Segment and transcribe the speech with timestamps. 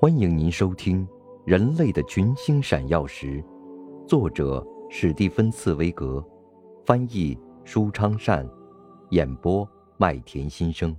[0.00, 1.06] 欢迎您收听
[1.46, 3.42] 《人类的群星闪耀时》，
[4.06, 6.22] 作者史蒂芬·茨威格，
[6.84, 8.46] 翻译舒昌善，
[9.10, 10.94] 演播麦田心声。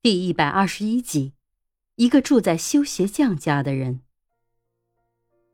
[0.00, 1.32] 第一百二十一集，
[1.96, 4.00] 一个住在修鞋匠家的人。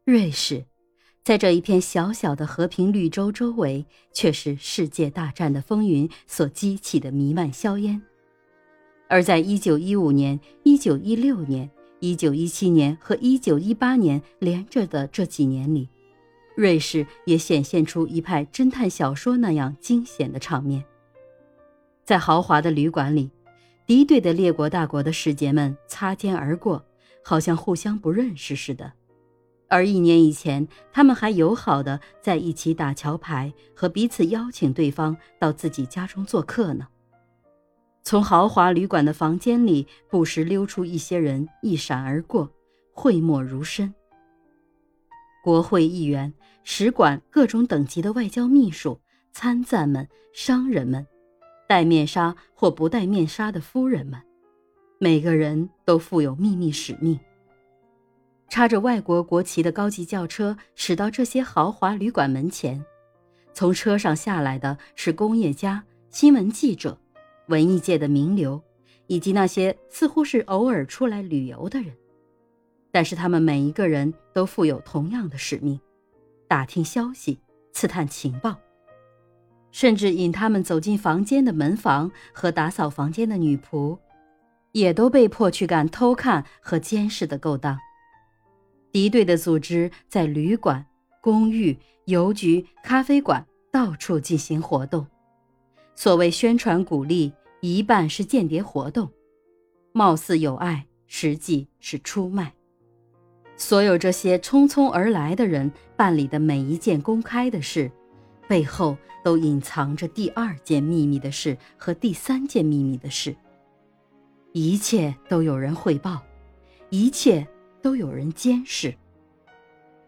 [0.05, 0.67] 瑞士，
[1.25, 8.03] 在这一片小小的和平绿洲周围，却是世界大战的风云所激起的弥漫硝烟。
[9.09, 15.89] 而在1915年、1916年、1917年和1918年连着的这几年里，
[16.55, 20.85] 瑞士也显现出一派侦探小说那样惊险的场面。
[22.05, 23.31] 在豪华的旅馆里，
[23.87, 26.85] 敌对的列国大国的使节们擦肩而过，
[27.25, 28.93] 好像互相不认识似的；
[29.69, 36.87] 而一年以前，他们还友好的在一起打桥牌，和彼此邀请对方到自己家中做客呢。
[38.09, 42.51] 从豪华旅馆的房间里，不时溜出一些人，一闪而过，
[42.95, 43.93] 讳莫如深。
[45.45, 46.33] 国会议员、
[46.65, 48.99] 使馆、各种等级的外交秘书、
[49.31, 51.07] 参赞们、商人们，
[51.69, 54.19] 戴面纱或不戴面纱的夫人们，
[54.99, 57.21] 每个人都负有秘密使命。
[58.49, 62.83] 插着外国国旗的高级轿车驶到这些豪华旅馆门前，
[63.53, 66.99] 从车上下来的是工业家、新闻记者。
[67.49, 68.63] 文艺界的名流，
[69.07, 71.95] 以及那些似乎是偶尔出来旅游的人，
[72.91, 75.79] 但是他们每一个人都负有同样的使命：
[76.47, 77.41] 打听消息、
[77.73, 78.57] 刺探情报，
[79.71, 83.99] 甚至引他们走进房间的门房和打扫房间的女仆，
[84.73, 87.79] 也都被迫去干偷看和监视的勾当。
[88.93, 90.85] 敌对的组织在旅馆、
[91.23, 95.07] 公寓、邮局、咖啡馆到处进行活动。
[96.01, 99.11] 所谓宣传鼓励，一半是间谍活动，
[99.91, 102.55] 貌似有爱，实际是出卖。
[103.57, 107.91] 所有这些匆匆而来的人办理的每一件公开的事，
[108.47, 113.35] 背后都隐藏着第二件秘密的事和第三件秘密的事。
[114.53, 116.23] 一切都有人汇报，
[116.91, 117.45] 一切
[117.83, 118.95] 都有人监视。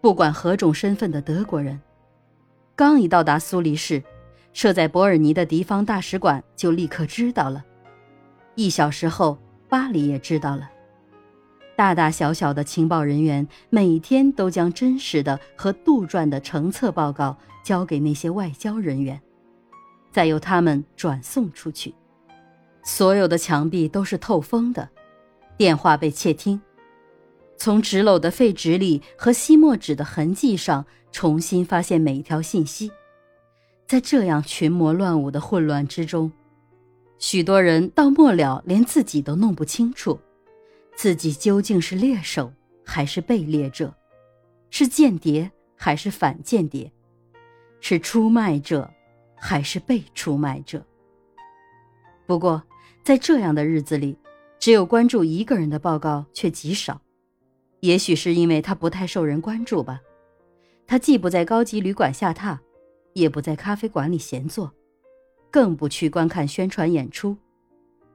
[0.01, 1.81] 不管何种身份的德国人，
[2.77, 4.01] 刚一到达苏黎世。
[4.53, 7.65] 设在伯尔尼的敌方大使馆就立刻知道了，
[8.55, 9.39] 一小时后，
[9.69, 10.71] 巴黎也知道了。
[11.77, 19.19] 大大小小的情报人员每天都将真实的和杜撰的成册报告交给那些外交人员，
[20.11, 21.95] 再由他们转送出去。
[22.83, 24.89] 所有的墙壁都是透风的，
[25.57, 26.61] 电话被窃听，
[27.57, 32.91] 从纸篓的废纸里和吸墨纸的痕迹上重新发现每一条信息。
[33.91, 36.31] 在这样群魔乱舞的混乱之中，
[37.19, 40.17] 许多人到末了连自己都弄不清楚，
[40.95, 42.53] 自己究竟是猎手
[42.87, 43.93] 还是被猎者，
[44.71, 46.89] 是间谍还是反间谍，
[47.81, 48.89] 是出卖者
[49.35, 50.87] 还是被出卖者。
[52.29, 52.63] 不过，
[53.03, 54.17] 在这样的日子里，
[54.61, 57.01] 只有关注一个人的报告却极少，
[57.81, 60.01] 也许是因为他不太受人关注吧。
[60.87, 62.57] 他既不在高级旅馆下榻。
[63.21, 64.73] 也不在咖啡馆里闲坐，
[65.51, 67.37] 更不去观看宣传演出，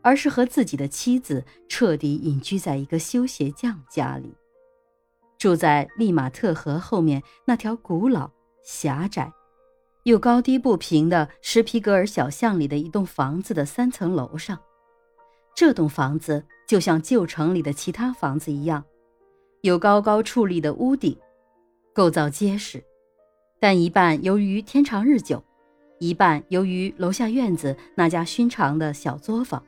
[0.01, 4.35] 而是和自己的妻子彻底隐居在一个修鞋匠家里，
[5.37, 8.29] 住在利马特河后面那条古老、
[8.63, 9.31] 狭窄
[10.03, 14.59] 又高低不平的施皮格尔小巷里的一栋房子的三层楼上。
[15.55, 18.83] 这栋房子就像旧城里的其他房子一样，
[19.61, 21.17] 有高高矗立的屋顶，
[21.93, 22.83] 构造结实。
[23.65, 25.43] 但一半由于天长日久，
[25.97, 29.63] 一半由于楼下院子那家熏肠的小作坊，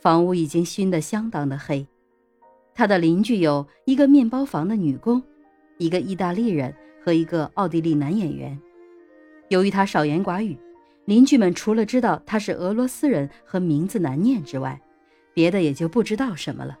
[0.00, 1.86] 房屋已经熏得相当的黑。
[2.74, 5.22] 他的邻居有一个面包房的女工，
[5.78, 8.58] 一个意大利人和一个奥地利男演员。
[9.50, 10.58] 由于他少言寡语，
[11.04, 14.82] 邻居们除了知道他是俄罗斯人和名字难念之外，
[15.32, 16.76] 别的也就不知道什么了。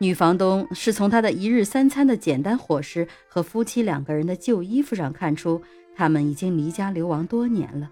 [0.00, 5.60] 女房东是从他的一日三餐的简单伙食和夫妻两个人的旧衣服上看出，
[5.96, 7.90] 他们已经离家流亡多年了，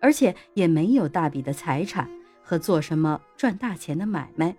[0.00, 2.10] 而且也没有大笔的财产
[2.42, 4.56] 和做什么赚大钱的买卖。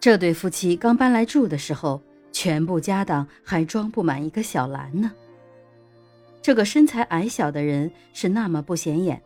[0.00, 5.12] 这对夫妻刚搬来住的时候，全部家当还装不满一个小篮呢。
[6.42, 9.22] 这个身材矮小的人是那么不显眼，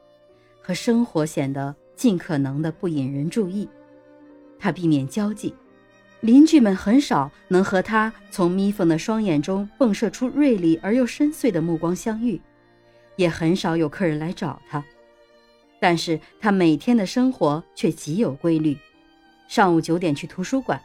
[0.61, 3.67] 和生活显得尽可能的不引人注意，
[4.59, 5.55] 他避免交际。
[6.21, 12.41] 邻居们很少能和他从眯缝的双眼中迸射出锐利而又深邃的目光相遇，
[13.17, 14.85] 也很少有客人来找他。
[15.81, 18.77] 但是他每天的生活却极有规律：
[19.49, 20.79] 上午九点去图书馆，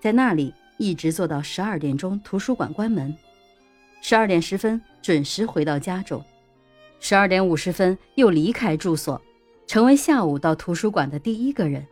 [0.00, 3.14] 在那里一直坐到十二点钟，图书馆关门。
[4.00, 6.24] 十二点十分准时回到家中，
[7.00, 9.20] 十二点五十分又离开住所，
[9.66, 11.86] 成为下午到图书馆的第一个人。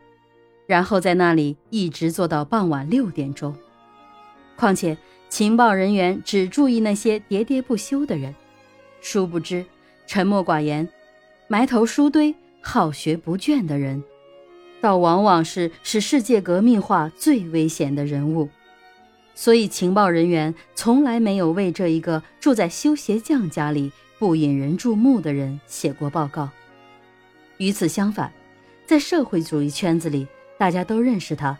[0.69, 3.55] 然后在那里一直坐到傍晚六点钟。
[4.55, 4.95] 况且
[5.27, 8.35] 情报人员只注意那些喋喋不休的人，
[9.01, 9.65] 殊不知
[10.05, 10.87] 沉默寡言、
[11.47, 14.03] 埋头书堆、好学不倦的人，
[14.79, 18.47] 倒往往是使世界革命化最危险的人物。
[19.33, 26.47] 所以情报人员从来没有为这一个住在修鞋匠家里不引人注目的人写过报告。
[27.57, 28.31] 与此相反，
[28.85, 30.27] 在社会主义圈子里。
[30.59, 31.57] 大家都认识他，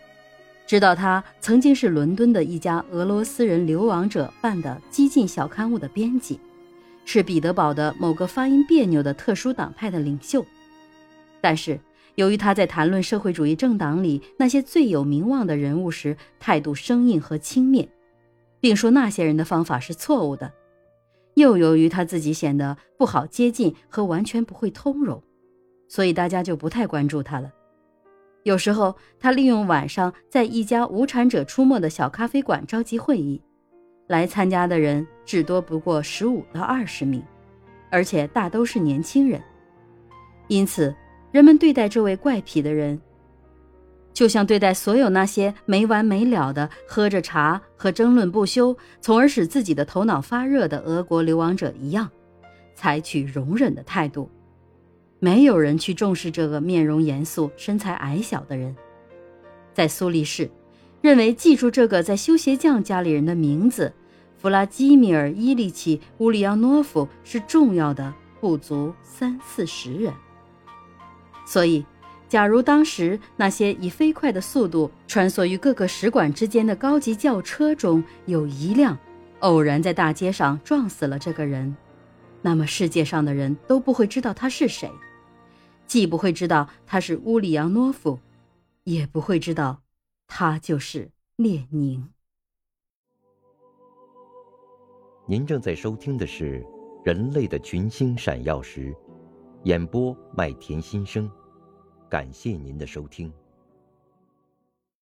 [0.68, 6.38] 知道他曾经是伦敦的一家俄罗斯人流亡者办的激进小刊物的编辑，
[7.06, 10.46] 是彼得堡的某个发音别扭的特殊党派的领袖。
[11.40, 11.80] 但是，
[12.16, 17.88] 由于他在谈论社会主义政党里那些最有名望的人物时态度生硬和轻蔑，
[18.60, 20.52] 并说那些人的方法是错误的，
[21.36, 25.24] 又由于他自己显得不好接近和完全不会通融，
[25.88, 27.50] 所以大家就不太关注他了。
[28.44, 33.42] 有时候，他利用晚上在一家无产者出没的小咖啡馆召集会议，
[34.08, 37.22] 来参加的人至多不过十五到二十名，
[37.92, 39.42] 而且大都是年轻人。
[40.48, 40.96] 因此，
[41.32, 43.00] 人们对待这位怪癖的人，
[44.14, 52.10] 就像对待所有那些没完没了的喝着茶和争论不休，从而使自己的头脑发热的俄国流亡者一样，
[52.74, 54.30] 采取容忍的态度。
[55.20, 58.76] 没有人去重视这个面容严肃、身材矮小的人。
[59.74, 60.50] 在苏黎世，
[61.02, 63.94] 认为记住这个在修鞋匠家里人的名字——
[64.38, 70.14] 弗拉基米尔·伊利奇·乌里扬诺夫是重要的，不足三四十人。
[71.46, 71.86] 所以，
[72.30, 78.98] 假如当时那些以飞快的速度穿梭于各个使馆之间的高级轿车中有一辆
[79.40, 81.76] 偶然在大街上撞死了这个人，
[82.42, 84.90] 那么世界上的人都不会知道他是谁。
[85.90, 88.20] 既不会知道他是乌里扬诺夫，
[88.84, 89.82] 也不会知道
[90.28, 92.08] 他就是列宁。
[95.26, 96.62] 您正在收听的是
[97.04, 98.92] 《人类的群星闪耀时》，
[99.64, 101.28] 演播麦田心声，
[102.08, 103.34] 感谢您的收听。